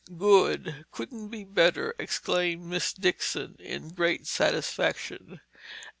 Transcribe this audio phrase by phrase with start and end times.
[0.17, 0.85] "Good.
[0.91, 5.41] Couldn't be better!" exclaimed Miss Dixon in great satisfaction.